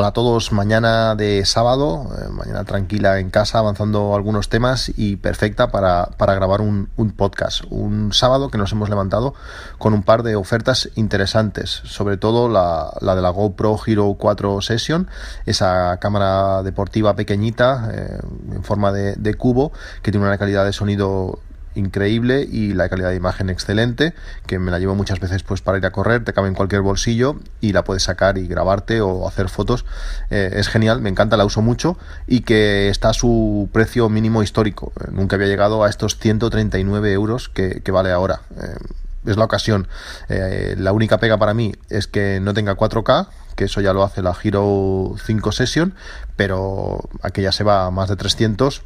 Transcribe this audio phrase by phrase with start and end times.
[0.00, 5.16] Hola a todos, mañana de sábado, eh, mañana tranquila en casa, avanzando algunos temas y
[5.16, 6.88] perfecta para, grabar un,
[7.18, 7.64] podcast.
[7.68, 9.34] Un sábado que nos hemos levantado
[9.76, 15.06] con un par de ofertas interesantes, sobre todo la, de la GoPro Hero 4 Session,
[15.44, 18.20] esa cámara deportiva pequeñita eh,
[18.54, 21.40] en forma de cubo que tiene una calidad de sonido
[21.74, 24.14] increíble y la calidad de imagen excelente,
[24.46, 26.82] que me la llevo muchas veces pues para ir a correr, te cabe en cualquier
[26.82, 29.84] bolsillo y la puedes sacar y grabarte o hacer fotos.
[30.30, 31.96] Eh, es genial, me encanta, la uso mucho
[32.26, 34.92] y que está a su precio mínimo histórico.
[35.00, 38.42] Eh, nunca había llegado a estos 139 euros que, vale ahora.
[38.60, 38.76] Eh,
[39.26, 39.86] es la ocasión.
[40.28, 44.22] la única pega para mí es que no tenga 4K, que eso ya lo hace
[44.22, 45.94] la Hero 5 Session,
[46.36, 48.82] pero aquella se va a más de 300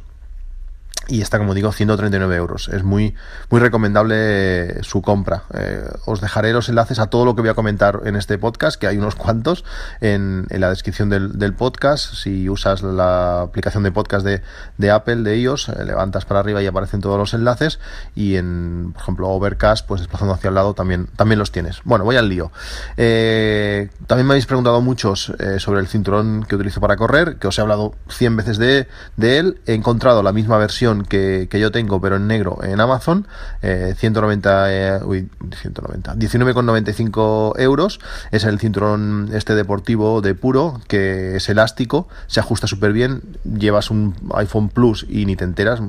[1.07, 2.69] y está como digo 139 euros.
[2.69, 3.15] Es muy
[3.49, 5.43] muy recomendable su compra.
[5.53, 8.79] Eh, os dejaré los enlaces a todo lo que voy a comentar en este podcast
[8.79, 9.65] que hay unos cuantos
[10.01, 12.13] en, la descripción del, podcast.
[12.15, 14.41] Si usas la aplicación de podcast de,
[14.77, 17.79] de Apple de iOS eh, levantas para arriba y aparecen todos los enlaces.
[18.15, 21.81] Y en por ejemplo Overcast pues desplazando hacia el lado también también los tienes.
[21.83, 22.51] Bueno voy al lío.
[22.97, 27.57] Eh, también me habéis preguntado muchos sobre el cinturón que utilizo para correr que os
[27.57, 29.61] he hablado 100 veces de, de él.
[29.67, 33.27] He encontrado la misma versión que, yo tengo, pero en negro en Amazon,
[33.61, 35.29] 190, eh, uy,
[35.61, 37.99] 190, 19,95 euros.
[38.31, 43.89] Es el cinturón este deportivo de puro, que es elástico, se ajusta súper bien, llevas
[43.89, 45.81] un iPhone Plus y ni te enteras,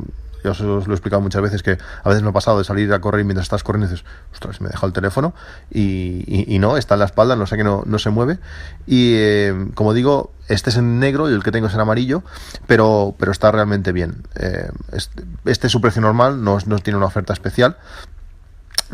[0.53, 2.93] yo os, lo he explicado muchas veces que a veces me ha pasado de salir
[2.93, 5.35] a correr y mientras estás corriendo dices, ostras, me deja el teléfono
[5.71, 8.39] y, no, está en la espalda, no sé que no, no se mueve.
[8.87, 12.23] Y eh, como digo, este es en negro y el que tengo es en amarillo,
[12.67, 14.23] pero, pero está realmente bien.
[14.37, 17.77] Eh, este, este, es su precio normal, no, no tiene una oferta especial,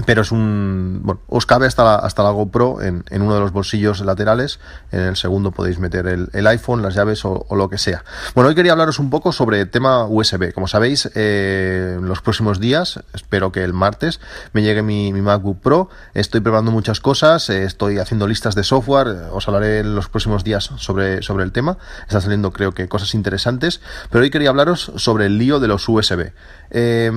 [0.06, 3.40] pero es un bueno os cabe hasta la, hasta la GoPro en, en, uno de
[3.40, 4.60] los bolsillos laterales.
[4.90, 8.04] En el segundo podéis meter el, el iPhone las llaves o, lo que sea.
[8.34, 12.22] Bueno hoy quería hablaros un poco sobre el tema USB como sabéis eh, en los
[12.22, 14.20] próximos días espero que el martes
[14.52, 15.90] me llegue mi, mi MacBook Pro.
[16.14, 19.08] Estoy preparando muchas cosas eh, estoy haciendo listas de software.
[19.32, 21.78] Os hablaré en los próximos días sobre, sobre el tema.
[22.06, 23.80] Están saliendo creo que cosas interesantes.
[24.10, 26.32] Pero hoy quería hablaros sobre el lío de los USB
[26.70, 27.10] eh,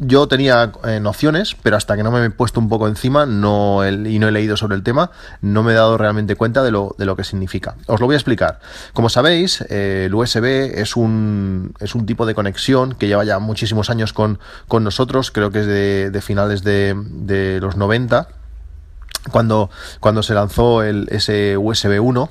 [0.00, 3.28] yo tenía eh, nociones, pero hasta que no me he puesto un poco encima y
[3.28, 5.10] no he leído sobre el tema,
[5.42, 7.76] no me he dado realmente cuenta de lo, de lo que significa.
[7.86, 8.60] Os lo voy a explicar.
[8.94, 10.44] Como sabéis, eh, el USB
[10.74, 14.38] es un, es un tipo de conexión que lleva ya muchísimos años con,
[14.68, 18.26] con nosotros, creo que es de, finales de, de, los 90.
[19.30, 19.68] Cuando,
[20.00, 22.30] cuando se lanzó el, ese USB 1,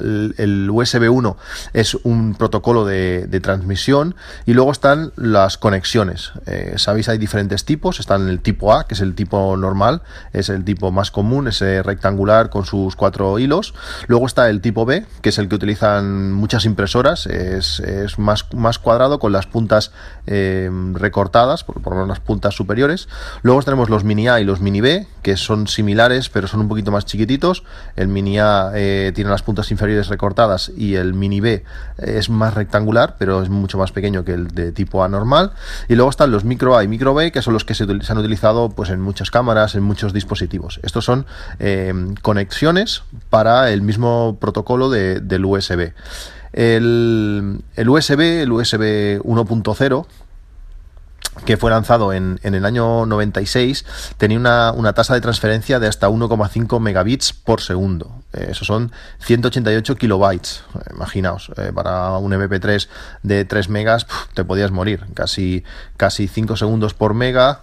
[0.00, 1.36] el, USB 1
[1.72, 4.14] es un protocolo de, transmisión
[4.46, 6.32] y luego están las conexiones.
[6.46, 8.00] Eh, Sabéis, hay diferentes tipos.
[8.00, 11.82] Están el tipo A, que es el tipo normal, es el tipo más común, ese
[11.82, 13.74] rectangular con sus cuatro hilos.
[14.06, 17.82] Luego está el tipo B, que es el que utilizan muchas impresoras, es,
[18.18, 19.92] más, más cuadrado con las puntas
[20.26, 23.08] eh, recortadas, por, por las puntas superiores.
[23.42, 26.68] Luego tenemos los mini A y los mini B, que son similares, pero son un
[26.68, 27.64] poquito más chiquititos.
[27.96, 31.64] El mini A eh, tiene las puntas inferiores recortadas y el mini B
[31.98, 35.52] es más rectangular, pero es mucho más pequeño que el de tipo A normal.
[35.88, 38.18] Y luego están los micro A y micro B, que son los que se, han
[38.18, 40.80] utilizado pues, en muchas cámaras, en muchos dispositivos.
[40.82, 41.26] Estos son
[41.60, 45.92] eh, conexiones para el mismo protocolo del USB.
[46.52, 50.06] El USB, el USB 1.0,
[51.44, 53.84] que fue lanzado en, en, el año 96,
[54.16, 58.24] tenía una, una, tasa de transferencia de hasta 1,5 megabits por segundo.
[58.34, 60.64] Eh, eso son 188 kilobytes.
[60.74, 62.88] Eh, imaginaos, eh, para un MP3
[63.22, 65.04] de 3 megas te podías morir.
[65.14, 65.64] Casi,
[65.96, 67.62] casi 5 segundos por mega.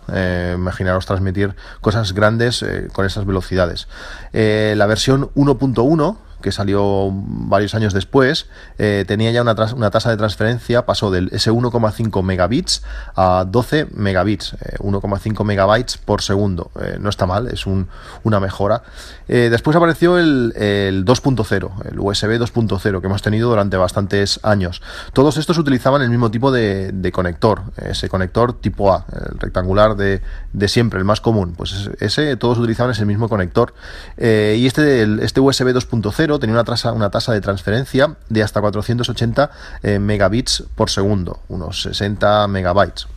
[0.53, 3.87] imaginaros transmitir cosas grandes con esas velocidades.
[4.33, 8.47] la versión 1.1 que salió varios años después,
[8.77, 12.83] eh, tenía ya una, una, tasa de transferencia, pasó del ese 1,5 megabits
[13.15, 16.71] a 12 megabits, 1,5 eh, megabytes por segundo.
[16.81, 17.87] Eh, no está mal, es un,
[18.23, 18.83] una mejora.
[19.27, 24.81] después apareció el, el 2.0, el USB 2.0, que hemos tenido durante bastantes años.
[25.13, 29.95] Todos estos utilizaban el mismo tipo de, de conector, ese conector tipo A, el rectangular
[29.95, 30.21] de,
[30.53, 31.53] de, siempre, el más común.
[31.55, 33.73] Pues ese, todos utilizaban ese mismo conector.
[34.17, 39.51] y este, este USB 2.0 tenía una tasa, una tasa de transferencia de hasta 480
[39.83, 43.07] eh, megabits por segundo, unos 60 megabytes.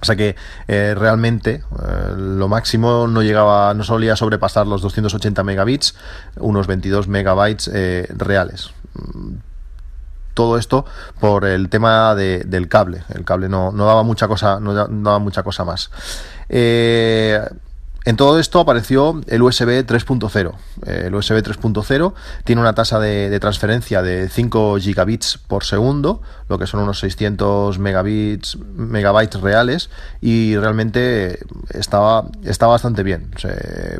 [0.00, 0.34] O sea que
[0.66, 5.94] eh, realmente eh, lo máximo no llegaba, no solía sobrepasar los 280 megabits,
[6.36, 7.70] unos 22 megabytes
[8.16, 8.70] reales.
[10.34, 10.86] Todo esto
[11.20, 13.04] por el tema del cable.
[13.14, 15.90] El cable no, no daba mucha cosa, no, daba mucha cosa más.
[18.04, 20.52] En todo esto apareció el USB 3.0.
[20.86, 22.14] El USB 3.0
[22.44, 27.78] tiene una tasa de, transferencia de 5 gigabits por segundo, lo que son unos 600
[27.78, 29.90] megabits, megabytes reales,
[30.20, 31.38] y realmente
[31.70, 33.30] estaba, está bastante bien.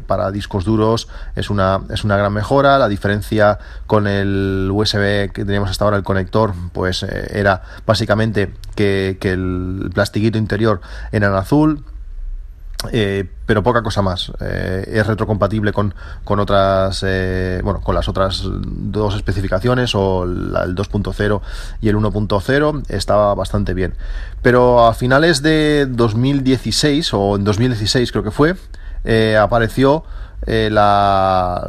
[0.06, 2.78] para discos duros es una, es una gran mejora.
[2.78, 8.52] La diferencia con el USB que teníamos hasta ahora, el conector, pues eh, era básicamente
[8.75, 10.81] que, que el plastiquito interior
[11.12, 11.84] era en azul
[12.90, 14.32] eh, pero poca cosa más.
[14.40, 15.94] Eh, es retrocompatible con,
[16.25, 21.40] con otras, eh, bueno, con las otras dos especificaciones, o el 2.0
[21.81, 23.94] y el 1.0, estaba bastante bien.
[24.43, 28.56] Pero a finales de 2016, o en 2016 creo que fue,
[29.38, 30.05] apareció
[30.46, 31.69] la,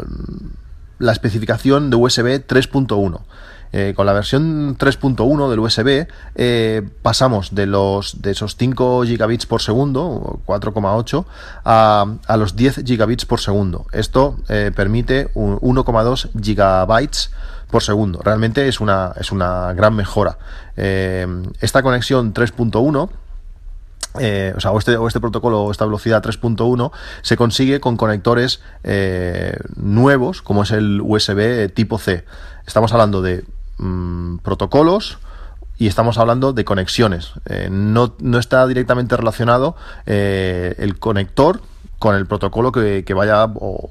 [1.00, 3.22] la especificación de USB 3.1.
[3.76, 9.48] Eh, con la versión 3.1 del USB eh, pasamos de los de esos 5 gigabits
[9.48, 11.26] por segundo, 4,8,
[11.66, 13.88] a, los 10 gigabits por segundo.
[13.92, 17.32] Esto eh, permite 1,2 gigabytes
[17.72, 18.22] por segundo.
[18.24, 20.38] Realmente es una, es una gran mejora.
[20.76, 23.10] esta conexión 3.1
[24.56, 26.92] o sea, o este, o este protocolo, esta velocidad 3.1,
[27.24, 28.62] se consigue con conectores
[29.76, 32.24] nuevos, como es el USB tipo C.
[32.68, 33.44] Estamos hablando de
[33.78, 35.18] Mm, protocolos
[35.78, 37.34] y estamos hablando de conexiones.
[37.46, 39.76] Eh, no, no, está directamente relacionado
[40.06, 41.62] eh, el conector
[41.98, 43.90] con el protocolo que, vaya o,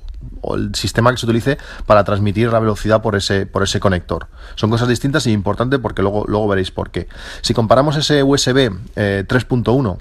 [0.55, 4.29] el sistema que se utilice para transmitir la velocidad por ese, por ese conector.
[4.55, 7.09] Son cosas distintas y importantes porque luego, luego veréis por qué.
[7.41, 9.99] Si comparamos ese USB 3.1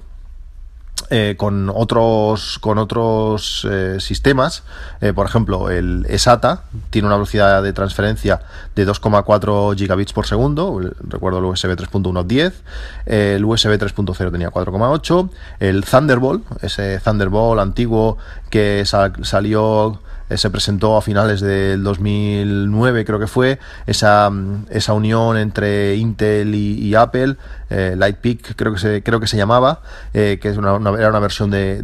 [1.14, 4.62] eh, con otros, con otros eh, sistemas.
[5.02, 8.40] Eh, por ejemplo, el SATA tiene una velocidad de transferencia
[8.74, 10.80] de 2,4 gigabits por segundo.
[11.06, 12.62] Recuerdo el USB 3.1 10.
[13.04, 15.28] el USB 3.0 tenía 4,8.
[15.60, 18.16] El Thunderbolt, ese Thunderbolt antiguo
[18.48, 24.30] que salió se presentó a finales del 2009, creo que fue, esa,
[24.70, 27.36] esa unión entre Intel y, Apple,
[27.70, 29.80] eh, Lightpeak creo que se, creo que se llamaba,
[30.14, 31.82] eh, que es una, era una versión de,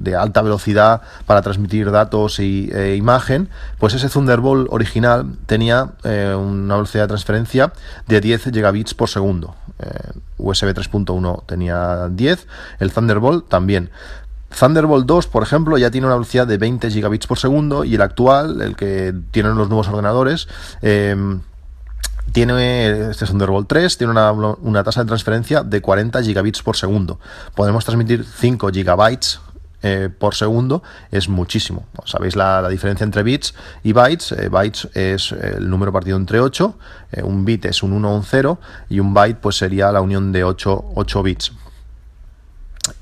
[0.00, 7.04] de alta velocidad para transmitir datos e imagen, pues ese Thunderbolt original tenía una velocidad
[7.04, 7.72] de transferencia
[8.06, 9.54] de 10 gigabits por segundo.
[10.38, 12.46] USB 3.1 tenía 10,
[12.80, 13.90] el Thunderbolt también.
[14.58, 18.02] Thunderbolt 2, por ejemplo, ya tiene una velocidad de 20 gigabits por segundo y el
[18.02, 20.48] actual, el que tienen los nuevos ordenadores,
[20.82, 21.40] em,
[22.32, 27.18] tiene este Thunderbolt 3, tiene una, tasa de transferencia de 40 gigabits por segundo.
[27.54, 29.40] Podemos transmitir 5 gigabytes
[29.82, 31.86] eh, por segundo, es muchísimo.
[32.04, 34.32] Sabéis la, diferencia entre bits y bytes.
[34.32, 36.74] Eh, bytes es el número partido entre 8,
[37.12, 38.58] eh, un bit es un 1 o un 0
[38.90, 41.52] y un byte pues sería la unión de 8, 8 bits.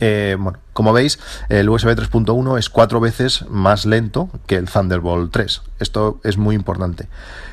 [0.01, 0.37] Eh,
[0.73, 5.63] como veis, el USB 3.1 es cuatro veces más lento que el Thunderbolt 3.
[5.81, 7.09] Esto es muy importante.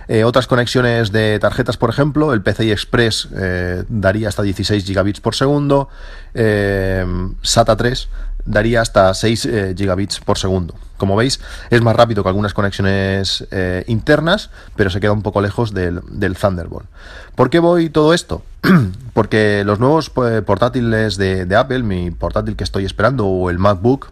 [0.07, 5.19] Eh, otras conexiones de tarjetas, por ejemplo, el PCI Express eh, daría hasta 16 gigabits
[5.21, 5.89] por segundo,
[6.33, 8.09] SATA 3
[8.45, 10.75] daría hasta 6 gigabits por segundo.
[10.97, 13.45] Como veis, es más rápido que algunas conexiones
[13.87, 16.01] internas, pero se queda un poco lejos del,
[16.39, 16.87] Thunderbolt.
[17.35, 18.43] ¿Por qué voy todo esto?
[19.13, 24.09] porque los nuevos pues, portátiles de, Apple, mi portátil que estoy esperando, o el MacBook,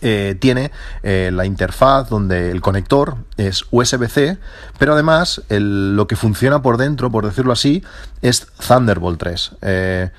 [0.00, 0.70] eh, tiene
[1.02, 4.38] eh, la interfaz donde el conector es USB-C,
[4.78, 7.82] pero además lo que funciona por dentro, por decirlo así,
[8.22, 9.50] es Thunderbolt 3.
[9.62, 10.10] Eh,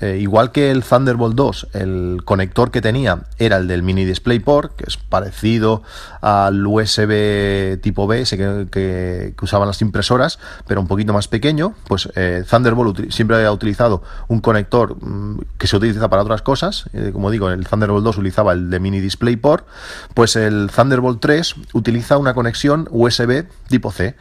[0.00, 4.84] igual que el Thunderbolt 2, el conector que tenía era el del mini DisplayPort, que
[4.86, 5.82] es parecido
[6.20, 8.36] al USB tipo B, ese
[8.70, 14.02] que, usaban las impresoras, pero un poquito más pequeño, pues eh, Thunderbolt siempre ha utilizado
[14.28, 18.18] un conector mm, que se utiliza para otras cosas, eh, como digo, el Thunderbolt 2
[18.18, 19.66] utilizaba el de mini DisplayPort,
[20.14, 24.14] pues el Thunderbolt 3 utiliza una conexión USB tipo C.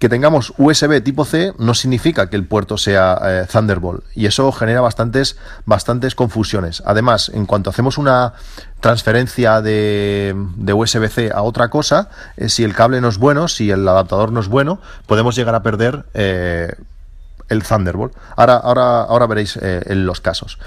[0.00, 4.50] Que tengamos USB tipo C no significa que el puerto sea eh, Thunderbolt y eso
[4.50, 6.82] genera bastantes, bastantes confusiones.
[6.86, 8.32] Además, en cuanto hacemos una
[8.80, 10.34] transferencia de,
[10.72, 14.40] USB-C a otra cosa, eh, si el cable no es bueno, si el adaptador no
[14.40, 16.74] es bueno, podemos llegar a perder eh,
[17.50, 18.14] el Thunderbolt.
[18.36, 20.58] Ahora, ahora, ahora veréis en los casos.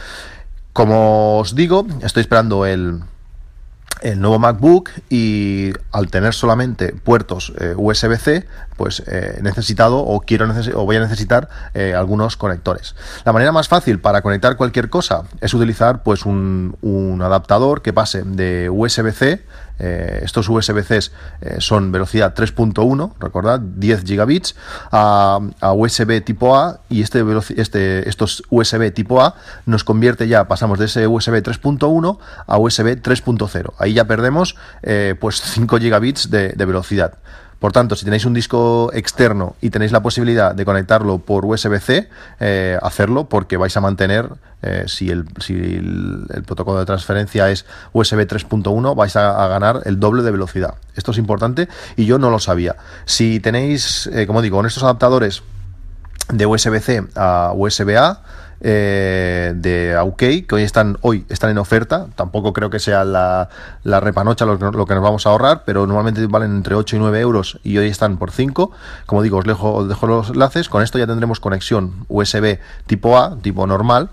[0.74, 3.02] Como os digo, estoy esperando el,
[4.04, 8.46] el nuevo MacBook y al tener solamente puertos eh, USB-C,
[8.78, 10.46] pues he necesitado o quiero
[10.76, 11.48] o voy a necesitar
[11.96, 12.96] algunos conectores.
[13.24, 17.94] La manera más fácil para conectar cualquier cosa es utilizar pues un, un adaptador que
[17.94, 19.44] pase de USB-C
[19.80, 20.98] eh, estos USB-C
[21.42, 24.56] eh, son velocidad 3.1, recordad, 10 gigabits,
[24.92, 25.40] a,
[25.74, 27.24] USB tipo A y este,
[27.58, 33.02] este, estos USB tipo A nos convierte ya, pasamos de ese USB 3.1 a USB
[33.02, 33.74] 3.0.
[33.80, 37.18] Ahí ya perdemos eh, pues 5 gigabits de velocidad.
[37.64, 42.10] Por tanto, si tenéis un disco externo y tenéis la posibilidad de conectarlo por USB-C,
[42.42, 44.28] eh, hacerlo porque vais a mantener,
[44.62, 49.98] eh, si, el, si el, protocolo de transferencia es USB 3.1, vais a, ganar el
[49.98, 50.74] doble de velocidad.
[50.98, 52.76] Esto es importante y yo no lo sabía.
[53.06, 55.42] Si tenéis, eh, como digo, con estos adaptadores
[56.34, 58.24] de USB-C a USB-A,
[58.64, 62.08] eh, de OK, que hoy están, hoy están en oferta.
[62.16, 63.50] Tampoco creo que sea la,
[63.84, 67.20] la repanocha lo, que nos vamos a ahorrar, pero normalmente valen entre 8 y 9
[67.20, 68.72] euros y hoy están por 5.
[69.06, 70.70] Como digo, os dejo, os dejo los enlaces.
[70.70, 74.10] Con esto ya tendremos conexión USB tipo A, tipo normal,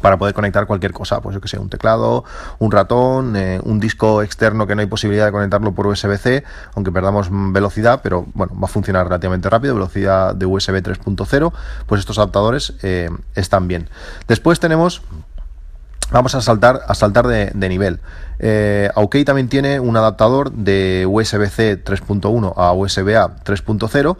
[0.00, 2.24] para poder conectar cualquier cosa, pues yo que sé, un teclado,
[2.58, 6.44] un ratón, eh, un disco externo que no hay posibilidad de conectarlo por USB-C,
[6.74, 11.52] aunque perdamos velocidad, pero bueno, va a funcionar relativamente rápido, velocidad de USB 3.0,
[11.86, 13.88] pues estos adaptadores eh, están bien.
[14.26, 15.02] Después tenemos
[16.12, 18.00] Vamos a saltar, a saltar de, nivel.
[18.38, 24.16] Eh, OK también tiene un adaptador de USB-C 3.1 a USB-A 3.0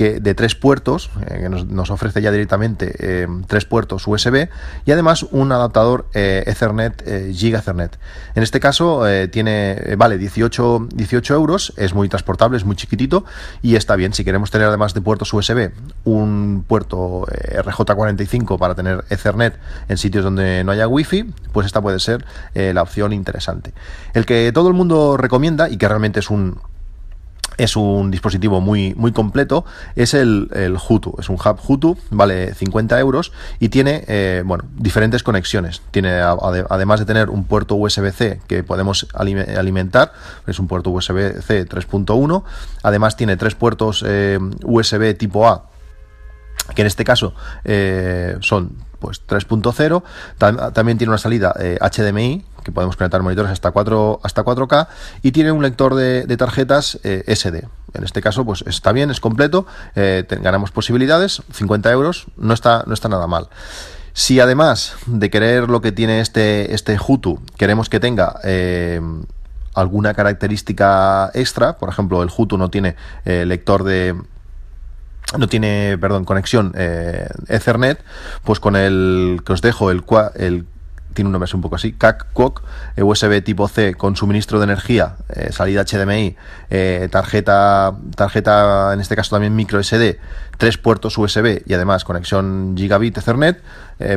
[0.00, 4.48] de tres puertos, eh, que nos, ofrece ya directamente eh, tres puertos USB
[4.86, 7.98] y además un adaptador eh, Ethernet Giga Ethernet.
[8.34, 13.24] En este caso tiene vale 18, 18 euros, es muy transportable, es muy chiquitito
[13.62, 14.14] y está bien.
[14.14, 15.70] Si queremos tener además de puertos USB
[16.04, 21.98] un puerto RJ45 para tener Ethernet en sitios donde no haya wifi, pues esta puede
[21.98, 23.72] ser la opción interesante.
[24.14, 26.58] El que todo el mundo recomienda y que realmente es un
[27.56, 29.64] es un dispositivo muy, muy completo,
[29.96, 34.64] es el, el Hutu, es un hub Hutu, vale 50 euros y tiene eh, bueno,
[34.76, 35.82] diferentes conexiones.
[35.90, 40.12] Tiene, además de tener un puerto USB-C que podemos alimentar,
[40.46, 42.42] es un puerto USB-C 3.1,
[42.82, 45.66] además tiene tres puertos eh, USB tipo A,
[46.74, 50.02] que en este caso eh, son pues 3.0,
[50.74, 54.88] también tiene una salida HDMI que podemos conectar monitores hasta 4 hasta 4K
[55.22, 57.66] y tiene un lector de, tarjetas eh, SD.
[57.94, 62.84] En este caso, pues está bien, es completo, eh, ganamos posibilidades, 50 euros, no está,
[62.86, 63.48] no está nada mal.
[64.12, 69.00] Si además de querer lo que tiene este, este Hutu, queremos que tenga eh,
[69.74, 74.16] alguna característica extra, por ejemplo, el Hutu no tiene lector de,
[75.38, 76.72] no tiene, perdón, conexión
[77.48, 78.02] Ethernet,
[78.44, 80.02] pues con el que os dejo, el,
[80.36, 80.66] el
[81.14, 82.62] tiene un nombre un poco así, CAC QOC,
[82.96, 86.36] eh, USB tipo C con suministro de energía, eh, salida HDMI,
[86.70, 90.18] eh, tarjeta, tarjeta en este caso también micro SD,
[90.58, 93.62] tres puertos USB y además conexión gigabit Ethernet,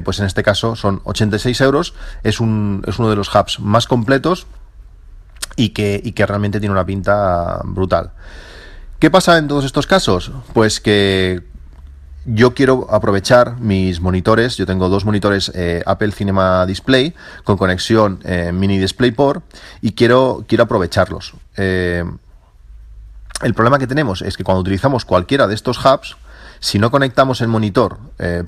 [0.03, 3.85] pues en este caso son 86 euros, es, un, es uno de los hubs más
[3.85, 4.47] completos
[5.57, 8.11] y que, y que realmente tiene una pinta brutal.
[8.99, 10.31] ¿Qué pasa en todos estos casos?
[10.53, 11.43] Pues que
[12.25, 14.57] yo quiero aprovechar mis monitores.
[14.57, 17.13] Yo tengo dos monitores eh, Apple Cinema Display
[17.43, 19.43] con conexión eh, mini DisplayPort
[19.81, 21.33] y quiero, quiero aprovecharlos.
[21.57, 22.03] Eh,
[23.41, 26.15] el problema que tenemos es que cuando utilizamos cualquiera de estos hubs,
[26.59, 27.97] si no conectamos el monitor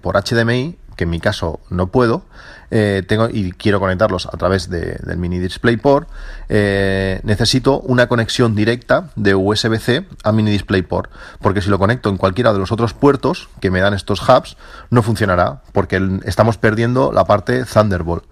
[0.02, 2.24] por HDMI, que en mi caso no puedo,
[2.72, 6.10] eh, tengo y quiero conectarlos a través del mini DisplayPort,
[6.50, 11.12] eh, necesito una conexión directa de USB-C a mini DisplayPort,
[11.42, 14.58] porque si lo conecto en cualquiera de los otros puertos que me dan estos hubs,
[14.90, 18.24] no funcionará, porque estamos perdiendo la parte Thunderbolt.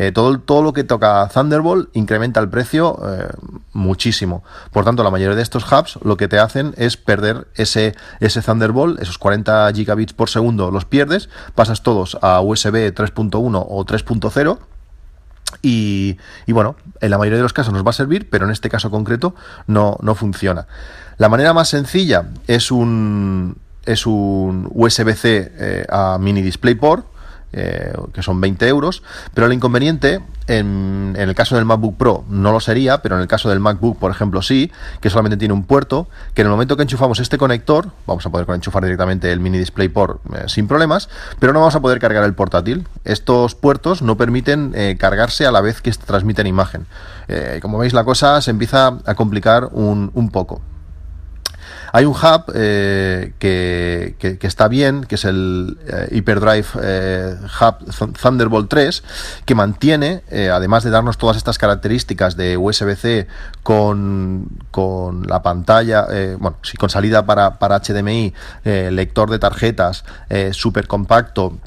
[0.00, 3.30] Eh, todo, todo lo que toca Thunderbolt incrementa el precio eh,
[3.72, 4.44] muchísimo.
[4.70, 8.40] Por tanto, la mayoría de estos hubs lo que te hacen es perder ese, ese
[8.40, 14.58] Thunderbolt, esos 40 gigabits por segundo los pierdes, pasas todos a USB 3.1 o 3.0.
[15.62, 18.52] Y, y, bueno, en la mayoría de los casos nos va a servir, pero en
[18.52, 19.34] este caso concreto
[19.66, 20.68] no, no funciona.
[21.16, 27.17] La manera más sencilla es un, es un USB-C eh, a mini DisplayPort
[27.52, 29.02] eh, que son 20 euros,
[29.32, 33.28] pero el inconveniente, en, el caso del MacBook Pro no lo sería, pero en el
[33.28, 36.76] caso del MacBook, por ejemplo, sí, que solamente tiene un puerto, que en el momento
[36.76, 41.08] que enchufamos este conector, vamos a poder enchufar directamente el mini DisplayPort eh, sin problemas,
[41.38, 42.86] pero no vamos a poder cargar el portátil.
[43.04, 46.86] Estos puertos no permiten eh, cargarse a la vez que transmiten imagen.
[47.62, 50.60] como veis, la cosa se empieza a complicar un, un poco.
[51.92, 58.12] Hay un hub eh, que, que, está bien, que es el eh, Hyperdrive eh, Hub
[58.14, 59.02] Thunderbolt 3,
[59.44, 63.26] que mantiene, además de darnos todas estas características de USB-C
[63.62, 66.06] con, con, la pantalla,
[66.38, 70.04] bueno, sí, con salida para, para HDMI, lector de tarjetas,
[70.52, 71.58] súper compacto,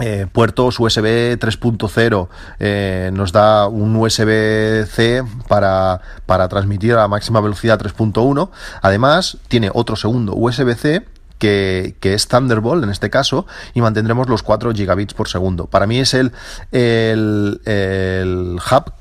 [0.00, 2.28] eh, puertos USB 3.0
[2.58, 8.50] eh, nos da un USB-C para, para transmitir a la máxima velocidad 3.1
[8.82, 11.04] además tiene otro segundo USB-C
[11.38, 15.66] que, es Thunderbolt en este caso y mantendremos los 4 gigabits por segundo.
[15.66, 16.32] Para mí es el,
[16.72, 18.92] el, el hub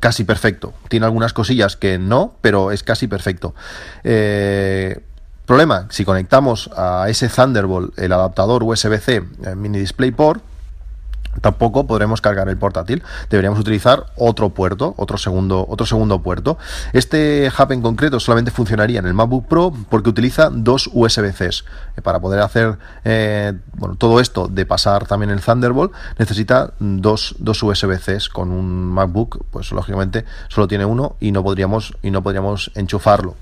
[0.00, 0.74] casi perfecto.
[0.88, 3.54] Tiene algunas cosillas que no pero es casi perfecto.
[4.04, 5.00] Eh,
[5.46, 10.42] Problema, si conectamos a ese Thunderbolt el adaptador USB-C eh, mini DisplayPort,
[11.40, 13.04] tampoco podremos cargar el portátil.
[13.30, 16.58] Deberíamos utilizar otro puerto, otro segundo, otro segundo puerto.
[16.92, 21.64] Este hub en concreto solamente funcionaría en el MacBook Pro porque utiliza dos USB-Cs.
[21.96, 23.52] Eh, para poder hacer eh,
[23.98, 28.30] todo esto de pasar también el Thunderbolt, necesita dos, dos USB-Cs.
[28.30, 33.36] Con un MacBook, pues lógicamente solo tiene uno y no podríamos, y no podríamos enchufarlo.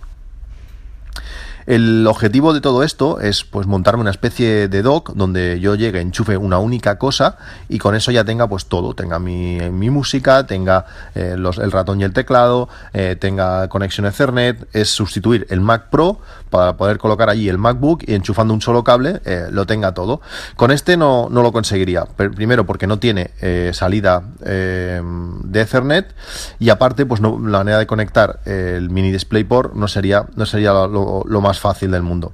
[1.66, 6.00] El objetivo de todo esto es pues montarme una especie de dock donde yo llegue,
[6.00, 9.58] enchufe una única cosa y con eso ya tenga pues todo, tenga mi,
[9.90, 15.46] música, tenga eh, los, el ratón y el teclado, eh, tenga conexión Ethernet, es sustituir
[15.50, 16.20] el Mac Pro
[16.54, 20.20] para poder colocar allí el MacBook y enchufando un solo cable eh, lo tenga todo.
[20.54, 23.30] Con este no, no lo conseguiría, primero porque no tiene
[23.72, 26.14] salida de Ethernet
[26.58, 31.40] y aparte pues la manera de conectar el mini DisplayPort no sería, no sería lo,
[31.40, 32.32] más fácil del mundo.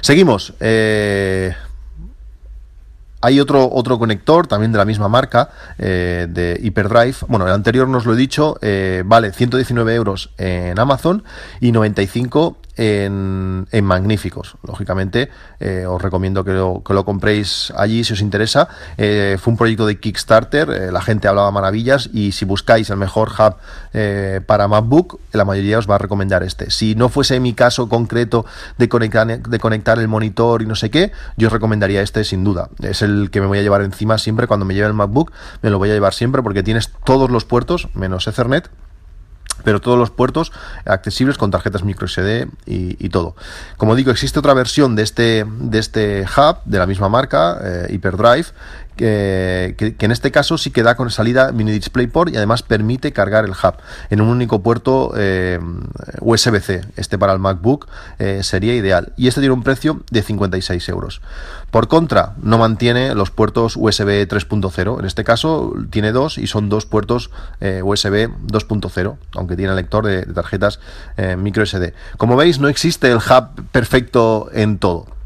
[0.00, 0.54] Seguimos.
[0.60, 1.54] Eh,
[3.20, 7.16] hay otro, otro conector, también de la misma marca, eh, de Hyperdrive.
[7.26, 11.24] Bueno, el anterior nos lo he dicho, eh, vale 119 euros en Amazon
[11.60, 14.56] y 95 en, magníficos.
[14.66, 15.30] Lógicamente,
[15.60, 18.68] eh, os recomiendo que lo, que lo, compréis allí si os interesa.
[18.96, 22.96] Eh, fue un proyecto de Kickstarter, eh, la gente hablaba maravillas y si buscáis el
[22.96, 23.56] mejor hub
[24.46, 26.70] para MacBook, la mayoría os va a recomendar este.
[26.70, 30.90] Si no fuese mi caso concreto de conectar, de conectar el monitor y no sé
[30.90, 32.68] qué, yo os recomendaría este sin duda.
[32.80, 35.32] Es el que me voy a llevar encima siempre cuando me lleve el MacBook,
[35.62, 38.70] me lo voy a llevar siempre porque tienes todos los puertos menos Ethernet
[39.64, 40.52] pero todos los puertos
[40.84, 43.34] accesibles con tarjetas micro SD y, todo.
[43.76, 47.86] Como digo, existe otra versión de este, de este hub de la misma marca, eh,
[47.90, 48.46] Hyperdrive,
[48.98, 53.44] que, en este caso sí que da con salida mini DisplayPort y además permite cargar
[53.44, 53.74] el hub
[54.10, 55.58] en un único puerto eh,
[56.20, 56.82] USB-C.
[56.96, 59.12] Este para el MacBook eh, sería ideal.
[59.16, 61.22] Y este tiene un precio de 56 euros.
[61.70, 64.98] Por contra, no mantiene los puertos USB 3.0.
[64.98, 67.30] En este caso tiene dos y son dos puertos
[67.60, 70.80] eh, USB 2.0, aunque tiene lector de, tarjetas
[71.38, 71.94] micro SD.
[72.16, 75.17] Como veis, no existe el hub perfecto en todo.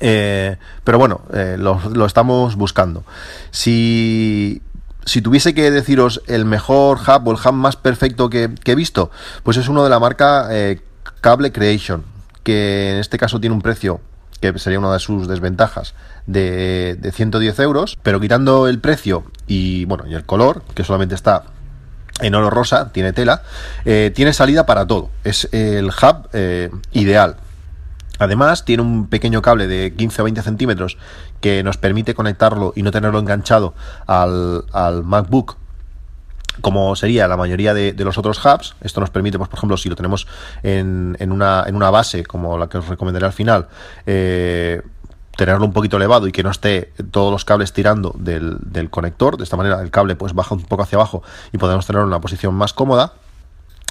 [0.00, 3.04] Eh, pero bueno, eh, lo, estamos buscando.
[3.50, 4.62] Si,
[5.04, 9.10] si tuviese que deciros el mejor hub o el hub más perfecto que, he visto,
[9.42, 10.80] pues es uno de la marca eh,
[11.20, 12.04] Cable Creation,
[12.42, 14.00] que en este caso tiene un precio
[14.40, 15.94] que sería una de sus desventajas
[16.26, 21.14] de, de 110 euros, pero quitando el precio y bueno y el color, que solamente
[21.14, 21.44] está
[22.20, 23.42] en oro rosa, tiene tela,
[23.84, 25.10] tiene salida para todo.
[25.24, 26.28] Es el hub
[26.92, 27.36] ideal
[28.18, 30.98] Además, tiene un pequeño cable de 15 o 20 centímetros
[31.40, 33.74] que nos permite conectarlo y no tenerlo enganchado
[34.06, 34.64] al,
[35.04, 35.56] MacBook
[36.62, 38.76] como sería la mayoría de, los otros hubs.
[38.80, 40.26] Esto nos permite, pues, por ejemplo, si lo tenemos
[40.62, 43.68] en, una, en una, base como la que os recomendaré al final,
[44.06, 44.80] eh,
[45.36, 49.36] tenerlo un poquito elevado y que no esté todos los cables tirando del, conector.
[49.36, 52.08] De esta manera el cable pues baja un poco hacia abajo y podemos tenerlo en
[52.08, 53.12] una posición más cómoda.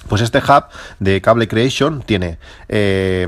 [0.10, 0.66] Pues este hub
[1.00, 3.28] de Cable Creation tiene eh,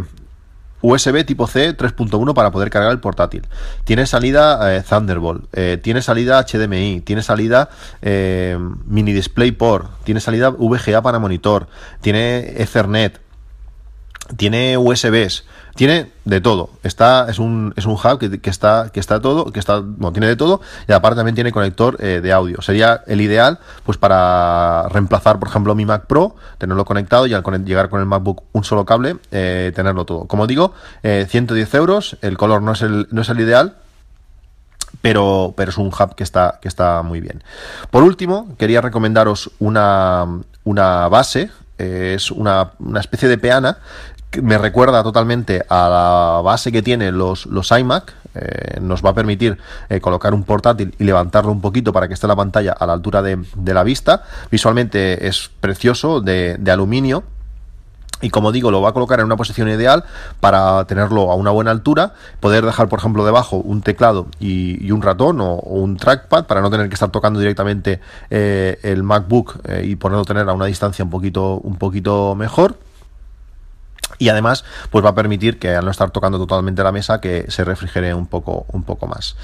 [0.81, 3.43] USB tipo C 3.1 para poder cargar el portátil.
[3.83, 7.69] Tiene salida eh, Thunderbolt, eh, tiene salida HDMI, tiene salida
[8.01, 11.67] eh, mini DisplayPort, tiene salida VGA para monitor,
[12.01, 13.19] tiene Ethernet,
[14.35, 16.71] tiene USBs, tiene de todo.
[16.83, 20.35] Está, es un, es un hub que, está, que está todo, que está, tiene de
[20.35, 22.61] todo, y aparte también tiene conector eh, de audio.
[22.61, 27.43] Sería el ideal, pues para reemplazar, por ejemplo, mi Mac Pro, tenerlo conectado y al
[27.63, 30.25] llegar con el MacBook un solo cable, eh, tenerlo todo.
[30.25, 33.77] Como digo, 110 eh, euros, el color no es el, no es el ideal,
[35.01, 37.43] pero, pero es un hub que está, que está muy bien.
[37.91, 40.25] Por último, quería recomendaros una,
[40.63, 43.77] una base, es una, una, especie de peana
[44.41, 48.13] me recuerda totalmente a la base que tienen los, los iMac.
[48.35, 49.57] Eh, nos va a permitir
[49.89, 52.93] eh, colocar un portátil y levantarlo un poquito para que esté la pantalla a la
[52.93, 53.39] altura de,
[53.73, 54.23] la vista.
[54.51, 57.23] Visualmente es precioso, de, aluminio.
[58.21, 60.03] Y como digo, lo va a colocar en una posición ideal
[60.39, 65.01] para tenerlo a una buena altura, poder dejar, por ejemplo, debajo un teclado y, un
[65.01, 67.99] ratón o, un trackpad para no tener que estar tocando directamente
[68.29, 72.75] eh, el MacBook eh, y ponerlo tener a una distancia un poquito, un poquito mejor.
[74.19, 77.45] Y además, pues va a permitir que al no estar tocando totalmente la mesa, que
[77.49, 79.35] se refrigere un poco, un poco más.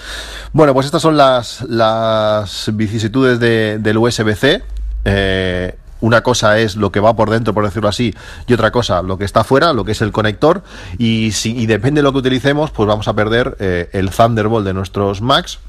[0.52, 4.64] Bueno, pues estas son las, las vicisitudes del USB-C.
[5.06, 8.14] Eh, una cosa es lo que va por dentro, por decirlo así,
[8.46, 10.62] y otra cosa lo que está afuera, lo que es el conector,
[10.98, 14.74] y, si, depende de lo que utilicemos, pues vamos a perder eh, el Thunderbolt de
[14.74, 15.60] nuestros Macs.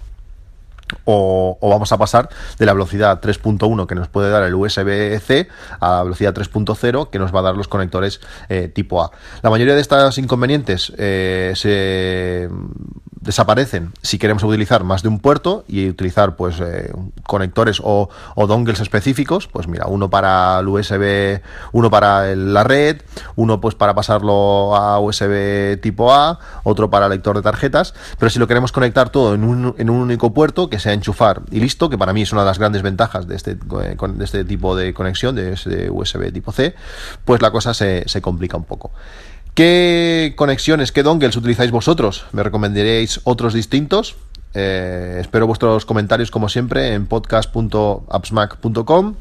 [1.04, 5.48] O, vamos a pasar de la velocidad 3.1 que nos puede dar el USB-C
[5.80, 9.10] a la velocidad 3.0 que nos va a dar los conectores eh, tipo A.
[9.42, 12.48] La mayoría de estos inconvenientes eh, se
[13.24, 16.92] desaparecen si queremos utilizar más de un puerto y utilizar pues eh,
[17.26, 21.40] conectores o, dongles específicos pues mira uno para el USB
[21.72, 23.00] uno para la red
[23.34, 28.38] uno pues para pasarlo a USB tipo A otro para lector de tarjetas pero si
[28.38, 31.88] lo queremos conectar todo en un, en un único puerto que sea enchufar y listo
[31.88, 34.74] que para mí es una de las grandes ventajas de este, eh, de este tipo
[34.74, 36.74] de conexión de, USB tipo C
[37.24, 38.90] pues la cosa se, se complica un poco
[39.54, 42.24] ¿Qué conexiones, qué dongles utilizáis vosotros?
[42.32, 44.16] ¿Me recomendaréis otros distintos?
[44.52, 49.14] Eh, espero vuestros comentarios como siempre en podcast.appsmac.com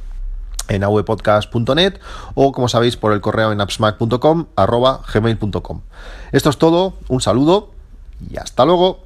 [0.70, 2.00] en awepodcast.net
[2.34, 5.82] o como sabéis por el correo en appsmac.com arroba gmail.com.
[6.32, 7.70] Esto es todo, un saludo
[8.28, 9.03] y hasta luego.